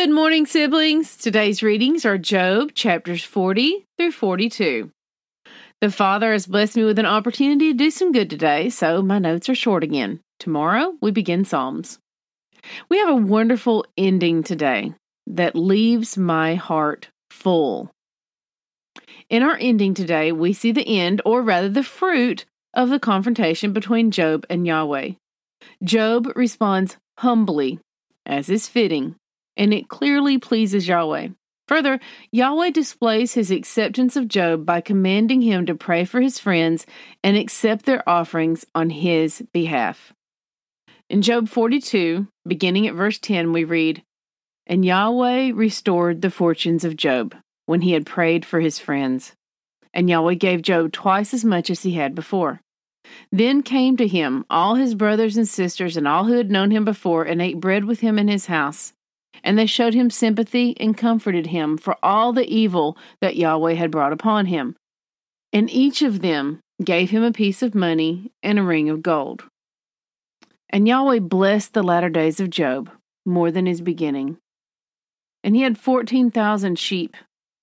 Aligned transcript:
Good 0.00 0.12
morning, 0.12 0.46
siblings. 0.46 1.14
Today's 1.14 1.62
readings 1.62 2.06
are 2.06 2.16
Job 2.16 2.72
chapters 2.72 3.22
40 3.22 3.84
through 3.98 4.12
42. 4.12 4.90
The 5.82 5.90
Father 5.90 6.32
has 6.32 6.46
blessed 6.46 6.76
me 6.76 6.84
with 6.84 6.98
an 6.98 7.04
opportunity 7.04 7.72
to 7.72 7.76
do 7.76 7.90
some 7.90 8.10
good 8.10 8.30
today, 8.30 8.70
so 8.70 9.02
my 9.02 9.18
notes 9.18 9.50
are 9.50 9.54
short 9.54 9.84
again. 9.84 10.20
Tomorrow, 10.38 10.94
we 11.02 11.10
begin 11.10 11.44
Psalms. 11.44 11.98
We 12.88 12.96
have 12.96 13.10
a 13.10 13.14
wonderful 13.14 13.84
ending 13.98 14.42
today 14.42 14.94
that 15.26 15.54
leaves 15.54 16.16
my 16.16 16.54
heart 16.54 17.10
full. 17.28 17.90
In 19.28 19.42
our 19.42 19.58
ending 19.60 19.92
today, 19.92 20.32
we 20.32 20.54
see 20.54 20.72
the 20.72 20.98
end, 20.98 21.20
or 21.26 21.42
rather 21.42 21.68
the 21.68 21.82
fruit, 21.82 22.46
of 22.72 22.88
the 22.88 22.98
confrontation 22.98 23.74
between 23.74 24.12
Job 24.12 24.46
and 24.48 24.66
Yahweh. 24.66 25.10
Job 25.84 26.32
responds 26.34 26.96
humbly, 27.18 27.80
as 28.24 28.48
is 28.48 28.66
fitting, 28.66 29.16
and 29.60 29.74
it 29.74 29.90
clearly 29.90 30.38
pleases 30.38 30.88
Yahweh. 30.88 31.28
Further, 31.68 32.00
Yahweh 32.32 32.70
displays 32.70 33.34
his 33.34 33.50
acceptance 33.50 34.16
of 34.16 34.26
Job 34.26 34.64
by 34.64 34.80
commanding 34.80 35.42
him 35.42 35.66
to 35.66 35.74
pray 35.74 36.06
for 36.06 36.22
his 36.22 36.38
friends 36.38 36.86
and 37.22 37.36
accept 37.36 37.84
their 37.84 38.08
offerings 38.08 38.64
on 38.74 38.88
his 38.88 39.42
behalf. 39.52 40.14
In 41.10 41.20
Job 41.20 41.48
42, 41.48 42.26
beginning 42.46 42.86
at 42.86 42.94
verse 42.94 43.18
10, 43.18 43.52
we 43.52 43.64
read, 43.64 44.02
And 44.66 44.82
Yahweh 44.82 45.52
restored 45.54 46.22
the 46.22 46.30
fortunes 46.30 46.82
of 46.82 46.96
Job 46.96 47.36
when 47.66 47.82
he 47.82 47.92
had 47.92 48.06
prayed 48.06 48.46
for 48.46 48.60
his 48.60 48.78
friends. 48.78 49.34
And 49.92 50.08
Yahweh 50.08 50.34
gave 50.34 50.62
Job 50.62 50.90
twice 50.90 51.34
as 51.34 51.44
much 51.44 51.68
as 51.68 51.82
he 51.82 51.92
had 51.92 52.14
before. 52.14 52.62
Then 53.30 53.62
came 53.62 53.98
to 53.98 54.08
him 54.08 54.46
all 54.48 54.76
his 54.76 54.94
brothers 54.94 55.36
and 55.36 55.46
sisters 55.46 55.98
and 55.98 56.08
all 56.08 56.24
who 56.24 56.34
had 56.34 56.50
known 56.50 56.70
him 56.70 56.86
before 56.86 57.24
and 57.24 57.42
ate 57.42 57.60
bread 57.60 57.84
with 57.84 58.00
him 58.00 58.18
in 58.18 58.28
his 58.28 58.46
house. 58.46 58.94
And 59.42 59.58
they 59.58 59.66
showed 59.66 59.94
him 59.94 60.10
sympathy 60.10 60.76
and 60.78 60.96
comforted 60.96 61.46
him 61.46 61.78
for 61.78 61.96
all 62.02 62.32
the 62.32 62.46
evil 62.46 62.96
that 63.20 63.36
Yahweh 63.36 63.74
had 63.74 63.90
brought 63.90 64.12
upon 64.12 64.46
him. 64.46 64.76
And 65.52 65.70
each 65.70 66.02
of 66.02 66.20
them 66.20 66.60
gave 66.84 67.10
him 67.10 67.22
a 67.22 67.32
piece 67.32 67.62
of 67.62 67.74
money 67.74 68.30
and 68.42 68.58
a 68.58 68.62
ring 68.62 68.88
of 68.88 69.02
gold. 69.02 69.44
And 70.68 70.86
Yahweh 70.86 71.20
blessed 71.20 71.74
the 71.74 71.82
latter 71.82 72.08
days 72.08 72.38
of 72.40 72.50
Job 72.50 72.90
more 73.26 73.50
than 73.50 73.66
his 73.66 73.80
beginning. 73.80 74.38
And 75.42 75.56
he 75.56 75.62
had 75.62 75.78
fourteen 75.78 76.30
thousand 76.30 76.78
sheep 76.78 77.16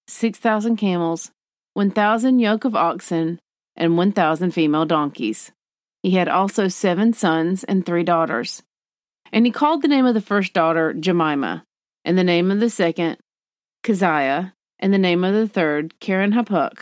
6,000 0.07 0.77
camels, 0.77 1.31
1,000 1.73 2.39
yoke 2.39 2.63
of 2.63 2.75
oxen, 2.75 3.39
and 3.75 3.97
1,000 3.97 4.51
female 4.51 4.85
donkeys. 4.85 5.51
He 6.01 6.11
had 6.11 6.29
also 6.29 6.69
seven 6.69 7.13
sons 7.13 7.63
and 7.65 7.85
three 7.85 8.03
daughters. 8.03 8.63
And 9.31 9.45
he 9.45 9.51
called 9.51 9.81
the 9.81 9.87
name 9.87 10.05
of 10.05 10.13
the 10.13 10.21
first 10.21 10.53
daughter 10.53 10.93
Jemima, 10.93 11.63
and 12.05 12.17
the 12.17 12.23
name 12.23 12.51
of 12.51 12.59
the 12.59 12.69
second 12.69 13.17
Keziah, 13.83 14.53
and 14.79 14.93
the 14.93 14.97
name 14.97 15.23
of 15.23 15.33
the 15.33 15.47
third 15.47 15.99
Keren-happuch. 15.99 16.79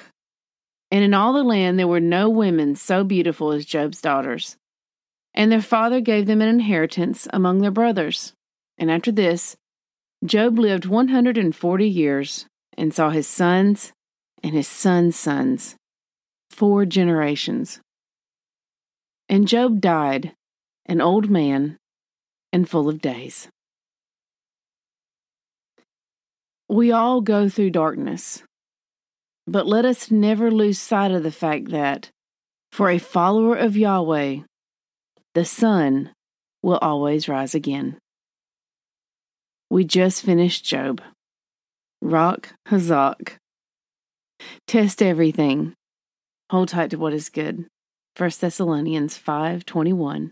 And 0.91 1.03
in 1.03 1.13
all 1.13 1.33
the 1.33 1.43
land 1.43 1.79
there 1.79 1.87
were 1.87 1.99
no 1.99 2.29
women 2.29 2.75
so 2.75 3.03
beautiful 3.03 3.51
as 3.51 3.65
Job's 3.65 4.01
daughters. 4.01 4.57
And 5.33 5.51
their 5.51 5.61
father 5.61 5.99
gave 5.99 6.27
them 6.27 6.41
an 6.41 6.47
inheritance 6.47 7.27
among 7.33 7.59
their 7.59 7.71
brothers. 7.71 8.33
And 8.77 8.89
after 8.89 9.11
this, 9.11 9.57
Job 10.23 10.57
lived 10.57 10.85
140 10.85 11.87
years 11.87 12.45
and 12.77 12.93
saw 12.93 13.09
his 13.09 13.27
sons 13.27 13.91
and 14.43 14.53
his 14.53 14.67
sons' 14.67 15.15
sons, 15.15 15.75
four 16.49 16.85
generations. 16.85 17.81
And 19.27 19.47
Job 19.47 19.81
died, 19.81 20.33
an 20.85 21.01
old 21.01 21.29
man 21.29 21.77
and 22.55 22.69
full 22.69 22.87
of 22.87 23.01
days. 23.01 23.49
We 26.69 26.89
all 26.89 27.19
go 27.19 27.49
through 27.49 27.71
darkness, 27.71 28.43
but 29.45 29.67
let 29.67 29.83
us 29.83 30.09
never 30.09 30.49
lose 30.49 30.79
sight 30.79 31.11
of 31.11 31.23
the 31.23 31.33
fact 31.33 31.71
that, 31.71 32.11
for 32.71 32.89
a 32.89 32.97
follower 32.97 33.57
of 33.57 33.75
Yahweh, 33.75 34.37
the 35.33 35.43
sun 35.43 36.13
will 36.63 36.77
always 36.77 37.27
rise 37.27 37.55
again. 37.55 37.97
We 39.69 39.83
just 39.83 40.23
finished 40.23 40.63
Job. 40.63 41.01
Rock 42.01 42.53
Hazak. 42.69 43.35
Test 44.65 45.01
everything. 45.01 45.73
Hold 46.51 46.69
tight 46.69 46.91
to 46.91 46.97
what 46.97 47.13
is 47.13 47.27
good. 47.27 47.65
1 48.15 48.39
Thessalonians 48.39 49.17
5:21. 49.17 50.31